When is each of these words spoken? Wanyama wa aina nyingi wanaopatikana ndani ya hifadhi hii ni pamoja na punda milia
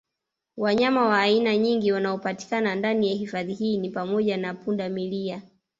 Wanyama 0.57 1.05
wa 1.07 1.19
aina 1.21 1.57
nyingi 1.57 1.91
wanaopatikana 1.91 2.75
ndani 2.75 3.07
ya 3.09 3.13
hifadhi 3.15 3.53
hii 3.53 3.77
ni 3.77 3.89
pamoja 3.89 4.37
na 4.37 4.53
punda 4.53 4.89
milia 4.89 5.41